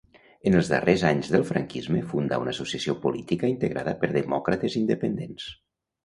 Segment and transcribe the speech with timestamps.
[0.49, 5.47] En els darrers anys del franquisme fundà una associació política integrada per demòcrates independents.